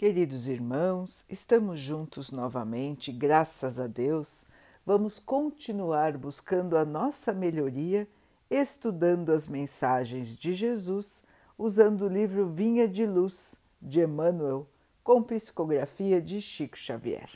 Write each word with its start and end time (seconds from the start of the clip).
Queridos 0.00 0.48
irmãos, 0.48 1.26
estamos 1.28 1.78
juntos 1.78 2.30
novamente, 2.30 3.12
graças 3.12 3.78
a 3.78 3.86
Deus. 3.86 4.46
Vamos 4.86 5.18
continuar 5.18 6.16
buscando 6.16 6.78
a 6.78 6.86
nossa 6.86 7.34
melhoria, 7.34 8.08
estudando 8.48 9.30
as 9.30 9.46
mensagens 9.46 10.38
de 10.38 10.54
Jesus, 10.54 11.22
usando 11.58 12.06
o 12.06 12.08
livro 12.08 12.48
Vinha 12.48 12.88
de 12.88 13.04
Luz, 13.04 13.54
de 13.78 14.00
Emmanuel, 14.00 14.66
com 15.04 15.22
psicografia 15.22 16.18
de 16.18 16.40
Chico 16.40 16.78
Xavier. 16.78 17.28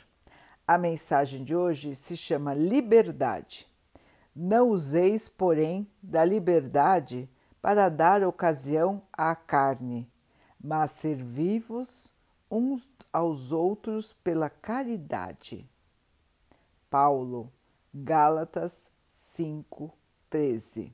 A 0.67 0.75
mensagem 0.75 1.43
de 1.43 1.55
hoje 1.55 1.93
se 1.93 2.17
chama 2.17 2.55
Liberdade. 2.55 3.67
Não 4.35 4.71
useis, 4.71 5.29
porém, 5.29 5.87
da 6.01 6.25
liberdade 6.25 7.29
para 7.61 7.89
dar 7.89 8.23
ocasião 8.23 9.03
à 9.13 9.35
carne, 9.35 10.09
mas 10.59 10.89
servi-vos 10.89 12.14
uns 12.49 12.89
aos 13.11 13.51
outros 13.51 14.13
pela 14.13 14.49
caridade. 14.49 15.67
Paulo, 16.89 17.51
Gálatas 17.93 18.89
5:13. 19.07 20.93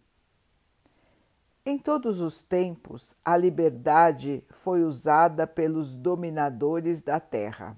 Em 1.63 1.77
todos 1.77 2.21
os 2.21 2.41
tempos, 2.41 3.15
a 3.23 3.37
liberdade 3.37 4.43
foi 4.49 4.83
usada 4.83 5.45
pelos 5.45 5.95
dominadores 5.95 7.01
da 7.01 7.19
terra. 7.19 7.77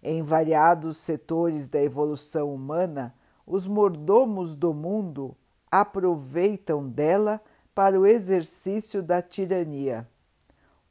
Em 0.00 0.22
variados 0.22 0.96
setores 0.98 1.68
da 1.68 1.82
evolução 1.82 2.54
humana, 2.54 3.12
os 3.44 3.66
mordomos 3.66 4.54
do 4.54 4.72
mundo 4.72 5.36
aproveitam 5.70 6.88
dela 6.88 7.42
para 7.74 7.98
o 7.98 8.06
exercício 8.06 9.02
da 9.02 9.20
tirania. 9.20 10.08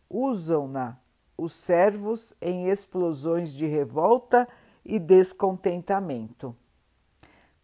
Usam-na 0.09 0.97
os 1.37 1.53
servos 1.53 2.33
em 2.41 2.67
explosões 2.67 3.53
de 3.53 3.65
revolta 3.65 4.47
e 4.83 4.97
descontentamento. 4.97 6.55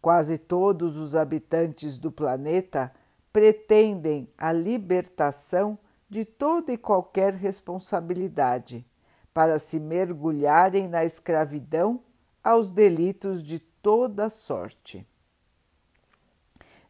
Quase 0.00 0.38
todos 0.38 0.96
os 0.96 1.16
habitantes 1.16 1.98
do 1.98 2.12
planeta 2.12 2.92
pretendem 3.32 4.28
a 4.38 4.52
libertação 4.52 5.78
de 6.08 6.24
toda 6.24 6.72
e 6.72 6.78
qualquer 6.78 7.34
responsabilidade, 7.34 8.86
para 9.32 9.58
se 9.58 9.80
mergulharem 9.80 10.86
na 10.86 11.04
escravidão 11.04 12.00
aos 12.42 12.70
delitos 12.70 13.42
de 13.42 13.58
toda 13.58 14.30
sorte. 14.30 15.04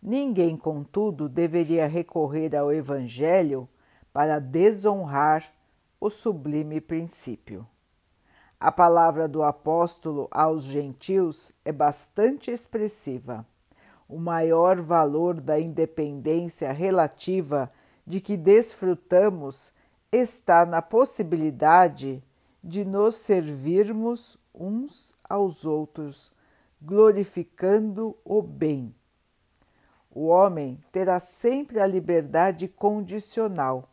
Ninguém, 0.02 0.54
contudo, 0.54 1.26
deveria 1.30 1.86
recorrer 1.86 2.54
ao 2.54 2.70
Evangelho 2.70 3.66
para 4.12 4.38
desonrar 4.38 5.53
o 6.04 6.10
sublime 6.10 6.82
princípio. 6.82 7.66
A 8.60 8.70
palavra 8.70 9.26
do 9.26 9.42
apóstolo 9.42 10.28
aos 10.30 10.64
gentios 10.64 11.50
é 11.64 11.72
bastante 11.72 12.50
expressiva. 12.50 13.46
O 14.06 14.18
maior 14.18 14.82
valor 14.82 15.40
da 15.40 15.58
independência 15.58 16.70
relativa 16.72 17.72
de 18.06 18.20
que 18.20 18.36
desfrutamos 18.36 19.72
está 20.12 20.66
na 20.66 20.82
possibilidade 20.82 22.22
de 22.62 22.84
nos 22.84 23.14
servirmos 23.14 24.36
uns 24.54 25.14
aos 25.26 25.64
outros, 25.64 26.30
glorificando 26.82 28.14
o 28.22 28.42
bem. 28.42 28.94
O 30.10 30.26
homem 30.26 30.78
terá 30.92 31.18
sempre 31.18 31.80
a 31.80 31.86
liberdade 31.86 32.68
condicional 32.68 33.88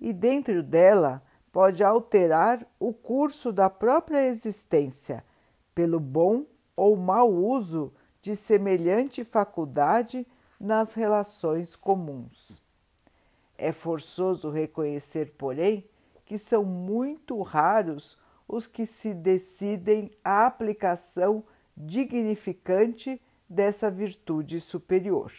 e, 0.00 0.12
dentro 0.12 0.62
dela, 0.62 1.25
pode 1.56 1.82
alterar 1.82 2.66
o 2.78 2.92
curso 2.92 3.50
da 3.50 3.70
própria 3.70 4.26
existência 4.26 5.24
pelo 5.74 5.98
bom 5.98 6.44
ou 6.76 6.94
mau 6.98 7.32
uso 7.32 7.94
de 8.20 8.36
semelhante 8.36 9.24
faculdade 9.24 10.26
nas 10.60 10.92
relações 10.92 11.74
comuns. 11.74 12.62
É 13.56 13.72
forçoso 13.72 14.50
reconhecer, 14.50 15.32
porém, 15.38 15.88
que 16.26 16.36
são 16.36 16.62
muito 16.62 17.40
raros 17.40 18.18
os 18.46 18.66
que 18.66 18.84
se 18.84 19.14
decidem 19.14 20.10
à 20.22 20.44
aplicação 20.44 21.42
dignificante 21.74 23.18
dessa 23.48 23.90
virtude 23.90 24.60
superior. 24.60 25.32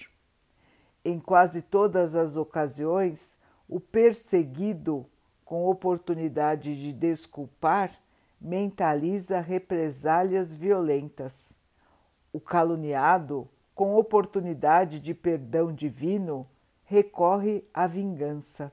Em 1.06 1.20
quase 1.20 1.62
todas 1.62 2.16
as 2.16 2.38
ocasiões, 2.38 3.38
o 3.70 3.80
perseguido 3.80 5.06
com 5.48 5.66
oportunidade 5.66 6.76
de 6.76 6.92
desculpar, 6.92 7.98
mentaliza 8.40 9.40
represálias 9.40 10.54
violentas. 10.54 11.54
O 12.34 12.40
caluniado, 12.42 13.48
com 13.74 13.96
oportunidade 13.96 15.00
de 15.00 15.14
perdão 15.14 15.72
divino, 15.72 16.46
recorre 16.84 17.64
à 17.74 17.88
vingança. 17.88 18.70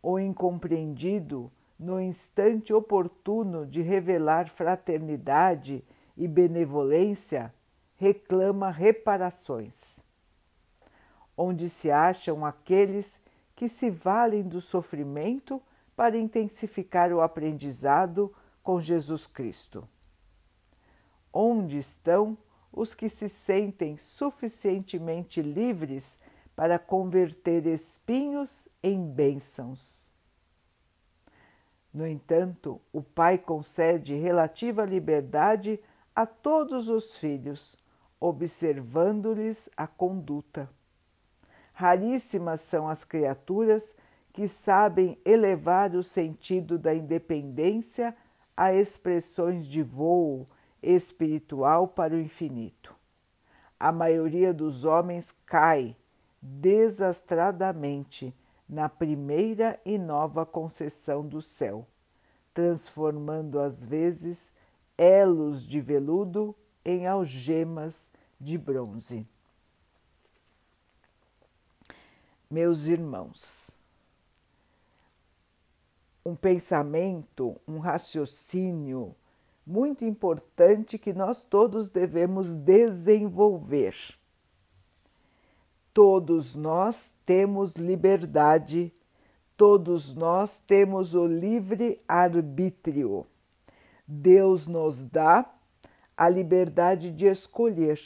O 0.00 0.16
incompreendido, 0.16 1.50
no 1.76 2.00
instante 2.00 2.72
oportuno 2.72 3.66
de 3.66 3.82
revelar 3.82 4.48
fraternidade 4.48 5.84
e 6.16 6.28
benevolência, 6.28 7.52
reclama 7.96 8.70
reparações. 8.70 9.98
Onde 11.36 11.68
se 11.68 11.90
acham 11.90 12.46
aqueles 12.46 13.23
que 13.54 13.68
se 13.68 13.90
valem 13.90 14.42
do 14.42 14.60
sofrimento 14.60 15.62
para 15.96 16.18
intensificar 16.18 17.12
o 17.12 17.20
aprendizado 17.20 18.34
com 18.62 18.80
Jesus 18.80 19.26
Cristo. 19.26 19.88
Onde 21.32 21.78
estão 21.78 22.36
os 22.72 22.94
que 22.94 23.08
se 23.08 23.28
sentem 23.28 23.96
suficientemente 23.96 25.40
livres 25.40 26.18
para 26.56 26.78
converter 26.78 27.66
espinhos 27.66 28.68
em 28.82 29.04
bênçãos? 29.04 30.10
No 31.92 32.06
entanto, 32.06 32.80
o 32.92 33.00
Pai 33.00 33.38
concede 33.38 34.14
relativa 34.14 34.84
liberdade 34.84 35.78
a 36.14 36.26
todos 36.26 36.88
os 36.88 37.16
filhos, 37.16 37.76
observando-lhes 38.18 39.70
a 39.76 39.86
conduta. 39.86 40.68
Raríssimas 41.74 42.60
são 42.60 42.88
as 42.88 43.02
criaturas 43.02 43.96
que 44.32 44.46
sabem 44.46 45.18
elevar 45.24 45.94
o 45.94 46.02
sentido 46.02 46.78
da 46.78 46.94
independência 46.94 48.16
a 48.56 48.72
expressões 48.72 49.66
de 49.66 49.82
voo 49.82 50.48
espiritual 50.80 51.88
para 51.88 52.14
o 52.14 52.20
infinito. 52.20 52.94
A 53.78 53.90
maioria 53.90 54.54
dos 54.54 54.84
homens 54.84 55.34
cai 55.44 55.96
desastradamente 56.40 58.32
na 58.68 58.88
primeira 58.88 59.78
e 59.84 59.98
nova 59.98 60.46
concessão 60.46 61.26
do 61.26 61.40
céu, 61.40 61.86
transformando 62.52 63.58
às 63.58 63.84
vezes 63.84 64.52
elos 64.96 65.66
de 65.66 65.80
veludo 65.80 66.54
em 66.84 67.08
algemas 67.08 68.12
de 68.40 68.56
bronze. 68.56 69.26
Meus 72.50 72.86
irmãos. 72.86 73.70
Um 76.24 76.34
pensamento, 76.34 77.60
um 77.66 77.78
raciocínio 77.78 79.14
muito 79.66 80.04
importante 80.04 80.98
que 80.98 81.12
nós 81.12 81.42
todos 81.42 81.88
devemos 81.88 82.54
desenvolver. 82.54 83.94
Todos 85.92 86.54
nós 86.54 87.14
temos 87.24 87.76
liberdade, 87.76 88.92
todos 89.56 90.14
nós 90.14 90.58
temos 90.66 91.14
o 91.14 91.26
livre 91.26 92.00
arbítrio. 92.06 93.26
Deus 94.06 94.66
nos 94.66 95.04
dá 95.04 95.50
a 96.16 96.28
liberdade 96.28 97.10
de 97.10 97.26
escolher 97.26 98.00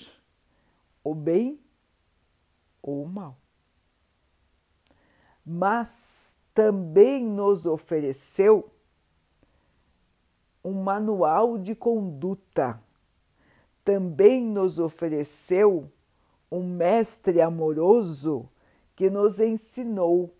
o 1.02 1.14
bem 1.14 1.58
ou 2.82 3.02
o 3.02 3.08
mal 3.08 3.36
mas 5.50 6.36
também 6.52 7.24
nos 7.24 7.64
ofereceu 7.64 8.70
um 10.62 10.74
manual 10.74 11.56
de 11.56 11.74
conduta, 11.74 12.78
também 13.82 14.44
nos 14.44 14.78
ofereceu 14.78 15.90
um 16.52 16.62
mestre 16.62 17.40
amoroso 17.40 18.46
que 18.94 19.08
nos 19.08 19.40
ensinou 19.40 20.34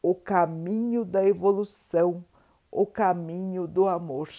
o 0.00 0.14
caminho 0.14 1.04
da 1.04 1.22
evolução, 1.22 2.24
o 2.70 2.86
caminho 2.86 3.66
do 3.66 3.86
amor. 3.86 4.30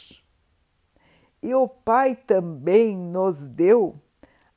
E 1.43 1.53
o 1.53 1.67
Pai 1.67 2.15
também 2.15 2.97
nos 2.97 3.47
deu 3.47 3.93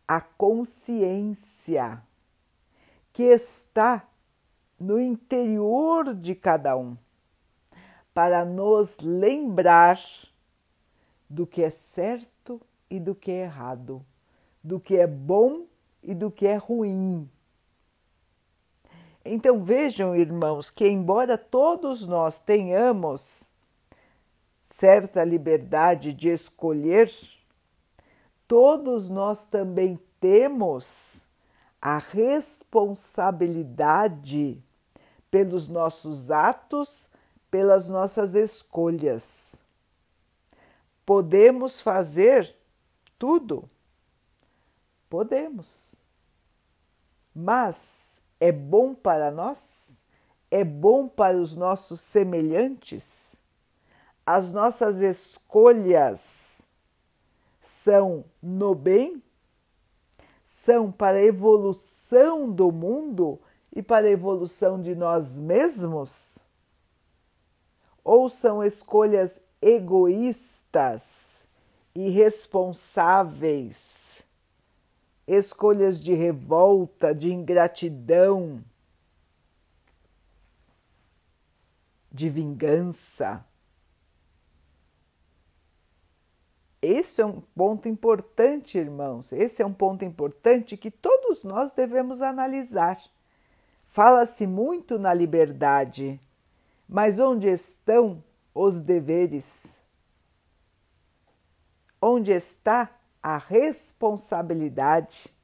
a 0.09 0.23
consciência 0.23 2.03
que 3.13 3.25
está 3.25 4.07
no 4.81 4.99
interior 4.99 6.15
de 6.15 6.35
cada 6.35 6.75
um, 6.75 6.97
para 8.15 8.47
nos 8.47 8.99
lembrar 9.01 10.01
do 11.29 11.47
que 11.47 11.63
é 11.63 11.69
certo 11.69 12.59
e 12.89 12.99
do 12.99 13.15
que 13.15 13.31
é 13.31 13.43
errado, 13.43 14.03
do 14.65 14.81
que 14.81 14.97
é 14.97 15.07
bom 15.07 15.67
e 16.03 16.15
do 16.15 16.31
que 16.31 16.47
é 16.47 16.57
ruim. 16.57 17.29
Então 19.23 19.63
vejam, 19.63 20.17
irmãos, 20.17 20.71
que 20.71 20.89
embora 20.89 21.37
todos 21.37 22.07
nós 22.07 22.41
tenhamos 22.41 23.51
certa 24.63 25.23
liberdade 25.23 26.15
de 26.15 26.31
escolher, 26.31 27.11
todos 28.49 29.11
nós 29.11 29.47
também 29.47 30.01
temos 30.19 31.27
a 31.83 31.99
responsabilidade 31.99 34.65
pelos 35.31 35.69
nossos 35.69 36.31
atos, 36.31 37.09
pelas 37.51 37.89
nossas 37.89 38.35
escolhas. 38.35 39.65
Podemos 41.05 41.81
fazer 41.81 42.55
tudo? 43.19 43.69
Podemos. 45.09 46.03
Mas 47.35 48.21
é 48.39 48.53
bom 48.53 48.95
para 48.95 49.31
nós? 49.31 50.03
É 50.51 50.65
bom 50.65 51.09
para 51.09 51.37
os 51.37 51.57
nossos 51.57 52.01
semelhantes? 52.01 53.37
As 54.27 54.53
nossas 54.53 54.99
escolhas 54.99 56.63
são 57.61 58.25
no 58.43 58.75
bem? 58.75 59.23
São 60.45 60.91
para 60.91 61.19
a 61.19 61.23
evolução 61.23 62.51
do 62.51 62.71
mundo 62.73 63.41
e 63.73 63.83
para 63.83 64.07
a 64.07 64.11
evolução 64.11 64.81
de 64.81 64.95
nós 64.95 65.41
mesmos? 65.41 66.39
Ou 68.03 68.27
são 68.29 68.65
escolhas 68.65 69.41
egoístas, 69.63 71.47
irresponsáveis, 71.95 74.25
escolhas 75.27 76.01
de 76.01 76.15
revolta, 76.15 77.15
de 77.15 77.31
ingratidão, 77.33 78.65
de 82.11 82.29
vingança? 82.29 83.45
Esse 86.83 87.21
é 87.21 87.27
um 87.27 87.41
ponto 87.41 87.89
importante, 87.89 88.79
irmãos. 88.79 89.33
Esse 89.33 89.63
é 89.63 89.67
um 89.67 89.73
ponto 89.73 90.05
importante 90.05 90.79
que 90.79 90.91
todos 90.91 91.45
nós 91.45 91.73
devemos 91.73 92.23
analisar. 92.23 92.99
Fala-se 93.91 94.47
muito 94.47 95.01
na 95.01 95.13
liberdade, 95.13 96.21
mas 96.89 97.19
onde 97.19 97.49
estão 97.49 98.23
os 98.55 98.81
deveres? 98.81 99.83
Onde 102.01 102.31
está 102.31 102.97
a 103.21 103.37
responsabilidade? 103.37 105.35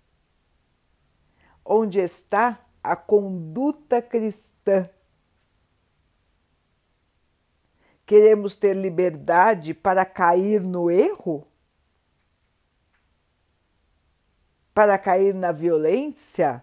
Onde 1.64 1.98
está 1.98 2.64
a 2.80 2.94
conduta 2.94 4.00
cristã? 4.00 4.88
Queremos 8.06 8.54
ter 8.54 8.76
liberdade 8.76 9.74
para 9.74 10.04
cair 10.04 10.62
no 10.62 10.88
erro? 10.88 11.44
Para 14.72 14.96
cair 14.96 15.34
na 15.34 15.50
violência, 15.50 16.62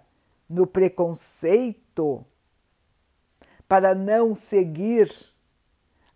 no 0.53 0.67
preconceito? 0.67 2.25
Para 3.67 3.95
não 3.95 4.35
seguir 4.35 5.09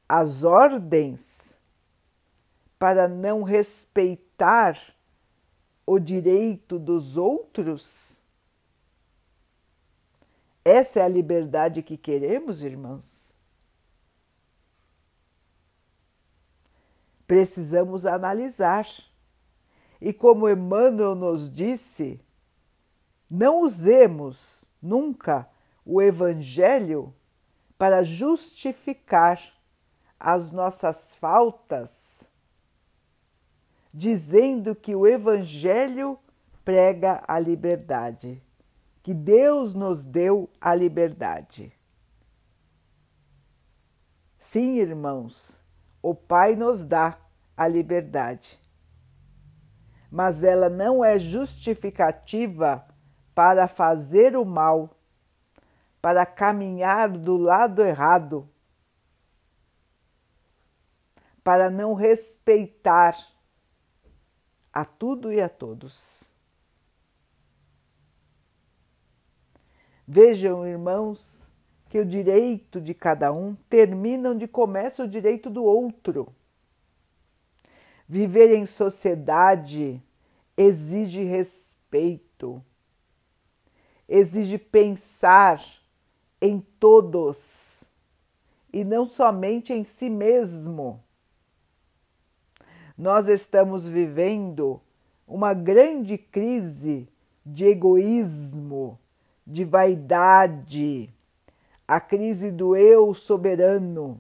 as 0.08 0.44
ordens? 0.44 1.60
Para 2.78 3.08
não 3.08 3.44
respeitar 3.44 4.78
o 5.86 6.00
direito 6.00 6.78
dos 6.78 7.18
outros? 7.18 8.22
Essa 10.64 11.00
é 11.00 11.04
a 11.04 11.08
liberdade 11.08 11.82
que 11.82 11.98
queremos, 11.98 12.62
irmãos? 12.62 13.28
precisamos 17.28 18.06
analisar. 18.06 18.88
E 20.00 20.14
como 20.14 20.50
Emmanuel 20.50 21.14
nos 21.14 21.52
disse, 21.52 22.22
não 23.30 23.62
usemos 23.62 24.70
nunca 24.82 25.48
o 25.86 26.02
Evangelho 26.02 27.14
para 27.78 28.04
justificar 28.04 29.42
as 30.20 30.52
nossas 30.52 31.16
faltas, 31.16 32.28
dizendo 33.94 34.76
que 34.76 34.96
o 34.96 35.06
Evangelho 35.06 36.18
prega 36.66 37.24
a 37.28 37.40
liberdade, 37.40 38.42
que 39.04 39.14
Deus 39.14 39.74
nos 39.74 40.04
deu 40.04 40.50
a 40.60 40.74
liberdade. 40.74 41.72
Sim, 44.38 44.76
irmãos, 44.76 45.64
o 46.02 46.16
Pai 46.16 46.56
nos 46.56 46.86
dá 46.86 47.18
a 47.56 47.68
liberdade. 47.68 48.60
Mas 50.10 50.44
ela 50.44 50.70
não 50.70 51.04
é 51.04 51.20
justificativa 51.20 52.87
para 53.38 53.68
fazer 53.68 54.36
o 54.36 54.44
mal, 54.44 54.98
para 56.02 56.26
caminhar 56.26 57.08
do 57.08 57.38
lado 57.38 57.84
errado, 57.84 58.50
para 61.44 61.70
não 61.70 61.94
respeitar 61.94 63.16
a 64.74 64.84
tudo 64.84 65.32
e 65.32 65.40
a 65.40 65.48
todos. 65.48 66.32
Vejam, 70.08 70.66
irmãos, 70.66 71.52
que 71.90 72.00
o 72.00 72.06
direito 72.06 72.82
de 72.82 72.96
cada 72.96 73.32
um 73.32 73.54
termina 73.70 74.32
onde 74.32 74.48
começa 74.48 75.04
o 75.04 75.08
direito 75.08 75.48
do 75.48 75.64
outro. 75.64 76.34
Viver 78.08 78.56
em 78.56 78.66
sociedade 78.66 80.02
exige 80.58 81.24
respeito, 81.24 82.66
exige 84.08 84.58
pensar 84.58 85.64
em 86.42 86.60
todos 86.80 87.84
e 88.72 88.84
não 88.84 89.06
somente 89.06 89.74
em 89.74 89.84
si 89.84 90.10
mesmo. 90.10 91.04
Nós 92.98 93.28
estamos 93.28 93.88
vivendo 93.88 94.82
uma 95.28 95.54
grande 95.54 96.18
crise 96.18 97.08
de 97.46 97.66
egoísmo, 97.66 99.00
de 99.46 99.64
vaidade 99.64 101.14
a 101.88 102.02
crise 102.02 102.52
do 102.52 102.76
eu 102.76 103.14
soberano, 103.14 104.20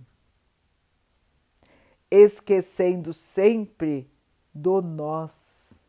esquecendo 2.10 3.12
sempre 3.12 4.10
do 4.54 4.82
nós, 4.82 5.84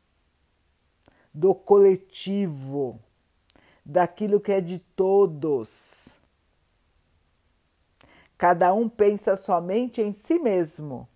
do 1.33 1.55
coletivo, 1.55 2.99
daquilo 3.89 4.39
que 4.39 4.53
é 4.53 4.61
de 4.61 4.79
todos. 4.79 6.21
Cada 8.37 8.73
um 8.73 8.89
pensa 8.89 9.35
somente 9.35 10.01
em 10.01 10.13
si 10.13 10.39
mesmo, 10.39 11.09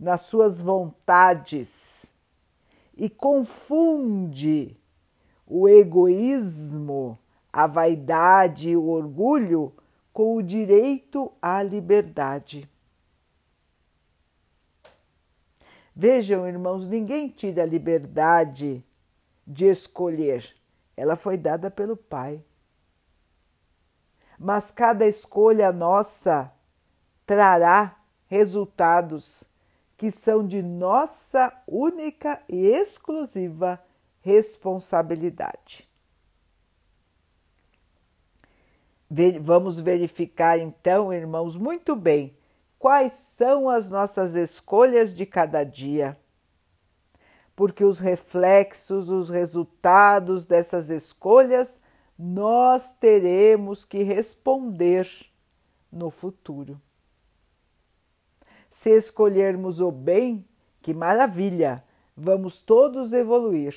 nas 0.00 0.22
suas 0.22 0.60
vontades 0.60 2.12
e 2.96 3.08
confunde 3.08 4.76
o 5.46 5.68
egoísmo 5.68 7.18
a 7.56 7.66
vaidade 7.66 8.68
e 8.68 8.76
o 8.76 8.88
orgulho 8.88 9.72
com 10.12 10.36
o 10.36 10.42
direito 10.42 11.32
à 11.40 11.62
liberdade. 11.62 12.68
Vejam, 15.94 16.46
irmãos, 16.46 16.86
ninguém 16.86 17.30
tira 17.30 17.62
a 17.62 17.66
liberdade 17.66 18.84
de 19.46 19.64
escolher, 19.64 20.54
ela 20.96 21.16
foi 21.16 21.36
dada 21.36 21.70
pelo 21.70 21.96
Pai. 21.96 22.42
Mas 24.38 24.70
cada 24.70 25.06
escolha 25.06 25.72
nossa 25.72 26.52
trará 27.26 27.96
resultados 28.26 29.44
que 29.96 30.10
são 30.10 30.46
de 30.46 30.62
nossa 30.62 31.52
única 31.66 32.42
e 32.48 32.66
exclusiva 32.66 33.82
responsabilidade. 34.20 35.88
Vamos 39.40 39.78
verificar 39.78 40.58
então, 40.58 41.12
irmãos, 41.12 41.56
muito 41.56 41.94
bem 41.94 42.36
quais 42.78 43.12
são 43.12 43.68
as 43.68 43.88
nossas 43.88 44.34
escolhas 44.34 45.14
de 45.14 45.24
cada 45.24 45.64
dia. 45.64 46.18
Porque 47.56 47.82
os 47.82 47.98
reflexos, 47.98 49.08
os 49.08 49.30
resultados 49.30 50.44
dessas 50.44 50.90
escolhas, 50.90 51.80
nós 52.18 52.92
teremos 52.92 53.84
que 53.84 54.02
responder 54.02 55.08
no 55.90 56.10
futuro. 56.10 56.80
Se 58.70 58.90
escolhermos 58.90 59.80
o 59.80 59.90
bem, 59.90 60.46
que 60.82 60.92
maravilha, 60.92 61.82
vamos 62.14 62.60
todos 62.60 63.14
evoluir. 63.14 63.74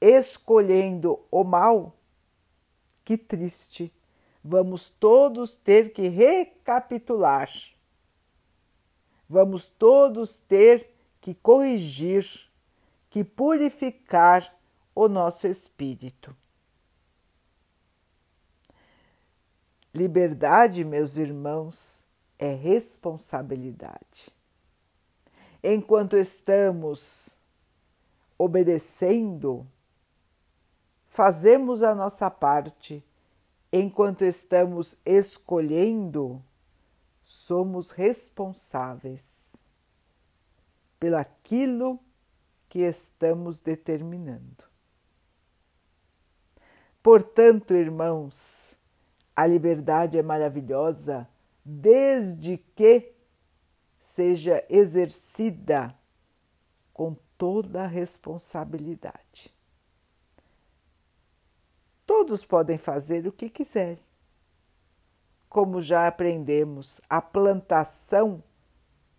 Escolhendo 0.00 1.20
o 1.30 1.44
mal, 1.44 1.94
que 3.04 3.16
triste, 3.16 3.92
vamos 4.42 4.88
todos 4.88 5.54
ter 5.54 5.92
que 5.92 6.08
recapitular. 6.08 7.48
Vamos 9.28 9.68
todos 9.68 10.40
ter 10.40 10.89
que 11.20 11.34
corrigir, 11.34 12.24
que 13.10 13.22
purificar 13.22 14.56
o 14.94 15.08
nosso 15.08 15.46
espírito. 15.46 16.34
Liberdade, 19.92 20.84
meus 20.84 21.16
irmãos, 21.16 22.04
é 22.38 22.54
responsabilidade. 22.54 24.30
Enquanto 25.62 26.16
estamos 26.16 27.36
obedecendo, 28.38 29.66
fazemos 31.08 31.82
a 31.82 31.94
nossa 31.94 32.30
parte. 32.30 33.04
Enquanto 33.72 34.24
estamos 34.24 34.96
escolhendo, 35.04 36.42
somos 37.22 37.90
responsáveis 37.90 39.59
pelaquilo 41.00 41.98
que 42.68 42.80
estamos 42.80 43.58
determinando. 43.58 44.64
Portanto, 47.02 47.74
irmãos, 47.74 48.76
a 49.34 49.46
liberdade 49.46 50.18
é 50.18 50.22
maravilhosa 50.22 51.26
desde 51.64 52.58
que 52.76 53.12
seja 53.98 54.64
exercida 54.68 55.94
com 56.92 57.16
toda 57.38 57.84
a 57.84 57.86
responsabilidade. 57.86 59.54
Todos 62.04 62.44
podem 62.44 62.76
fazer 62.76 63.26
o 63.26 63.32
que 63.32 63.48
quiserem. 63.48 64.04
Como 65.48 65.80
já 65.80 66.06
aprendemos, 66.06 67.00
a 67.08 67.22
plantação 67.22 68.42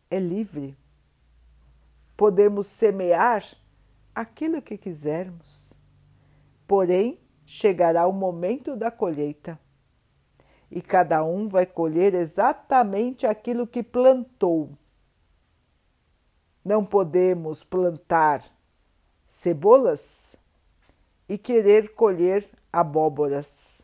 é 0.10 0.20
livre. 0.20 0.78
Podemos 2.22 2.68
semear 2.68 3.44
aquilo 4.13 4.62
que 4.62 4.78
quisermos. 4.78 5.74
Porém, 6.68 7.20
chegará 7.44 8.06
o 8.06 8.13
momento 8.13 8.75
da 8.75 8.92
colheita 8.92 9.60
e 10.70 10.84
cada 10.84 11.24
um 11.24 11.50
vai 11.50 11.66
colher 11.66 12.13
exatamente 12.13 13.25
aquilo 13.25 13.66
que 13.66 13.82
plantou. 13.82 14.78
Não 16.63 16.86
podemos 16.86 17.63
plantar 17.63 18.46
cebolas 19.25 20.36
e 21.28 21.40
querer 21.40 21.96
colher 21.96 22.48
abóboras. 22.72 23.82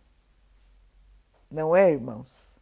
Não 1.49 1.75
é, 1.75 1.89
irmãos? 1.89 2.55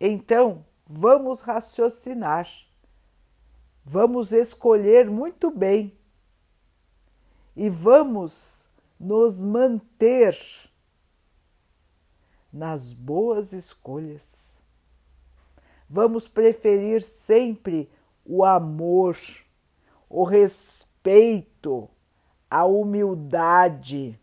Então, 0.00 0.66
vamos 0.84 1.40
raciocinar. 1.40 2.63
Vamos 3.84 4.32
escolher 4.32 5.10
muito 5.10 5.50
bem 5.50 5.92
e 7.54 7.68
vamos 7.68 8.66
nos 8.98 9.44
manter 9.44 10.38
nas 12.50 12.92
boas 12.92 13.52
escolhas. 13.52 14.58
Vamos 15.88 16.26
preferir 16.26 17.02
sempre 17.02 17.90
o 18.24 18.42
amor, 18.42 19.18
o 20.08 20.24
respeito, 20.24 21.88
a 22.50 22.64
humildade, 22.64 24.18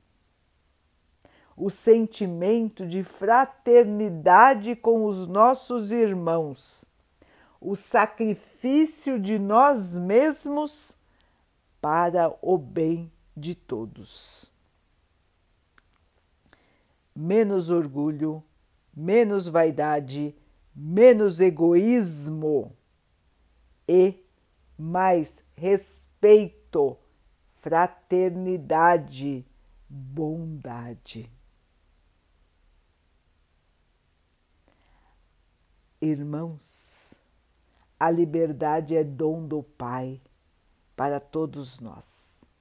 o 1.56 1.70
sentimento 1.70 2.88
de 2.88 3.03
fraternidade 3.03 4.75
com 4.75 5.06
os 5.06 5.27
nossos 5.27 5.91
irmãos, 5.91 6.89
o 7.62 7.75
sacrifício 7.75 9.20
de 9.20 9.39
nós 9.39 9.96
mesmos 9.96 10.98
para 11.80 12.36
o 12.41 12.58
bem 12.58 13.12
de 13.38 13.56
todos 13.56 14.51
menos 17.15 17.70
orgulho, 17.70 18.44
menos 18.94 19.48
vaidade, 19.48 20.36
menos 20.75 21.39
egoísmo 21.39 22.75
e 23.88 24.25
mais 24.77 25.44
respeito, 25.56 26.98
fraternidade, 27.60 29.46
bondade. 29.88 31.32
Irmãos, 36.01 36.91
a 38.01 38.10
liberdade 38.10 38.96
é 38.96 39.03
dom 39.03 39.46
do 39.46 39.62
Pai 39.62 40.20
para 40.96 41.20
todos 41.20 41.79
nós. 41.79 42.51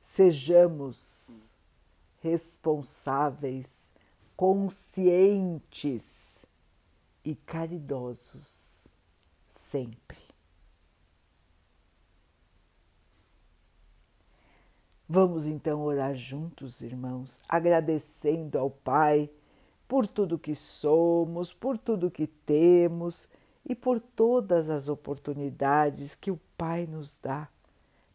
Sejamos 0.00 1.50
responsáveis, 2.20 3.90
conscientes 4.36 6.46
e 7.24 7.34
caridosos 7.34 8.86
sempre. 9.48 10.18
Vamos 15.08 15.48
então 15.48 15.82
orar 15.82 16.14
juntos, 16.14 16.80
irmãos, 16.80 17.40
agradecendo 17.48 18.56
ao 18.56 18.70
Pai 18.70 19.28
por 19.88 20.06
tudo 20.06 20.38
que 20.38 20.54
somos, 20.54 21.52
por 21.52 21.76
tudo 21.76 22.08
que 22.08 22.28
temos 22.28 23.28
e 23.66 23.74
por 23.74 24.00
todas 24.00 24.70
as 24.70 24.88
oportunidades 24.88 26.14
que 26.14 26.30
o 26.30 26.40
Pai 26.56 26.86
nos 26.86 27.18
dá 27.18 27.48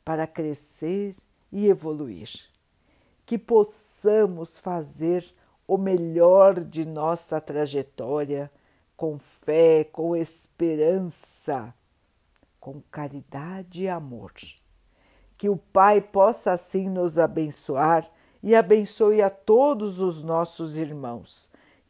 para 0.04 0.26
crescer 0.26 1.16
e 1.52 1.68
evoluir 1.68 2.52
que 3.32 3.38
possamos 3.38 4.60
fazer 4.60 5.26
o 5.66 5.78
melhor 5.78 6.66
de 6.66 6.84
nossa 6.84 7.40
trajetória 7.40 8.52
com 8.98 9.18
fé, 9.18 9.86
com 9.86 10.18
esperança, 10.18 11.74
com 12.60 12.82
caridade 12.92 13.84
e 13.84 13.88
amor. 13.88 14.34
Que 15.38 15.48
o 15.48 15.56
Pai 15.56 16.02
possa 16.02 16.52
assim 16.52 16.90
nos 16.90 17.18
abençoar 17.18 18.12
e 18.44 18.54
abençoe 18.54 19.22
a 19.22 19.30
todos 19.30 20.02
os 20.02 20.22
nossos 20.22 20.78
irmãos. 20.78 21.50